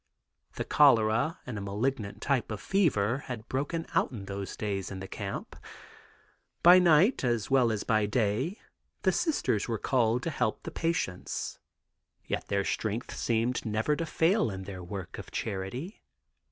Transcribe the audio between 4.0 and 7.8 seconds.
in those days in the camp. By night as well